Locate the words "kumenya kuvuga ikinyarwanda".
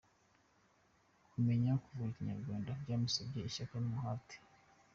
1.31-2.69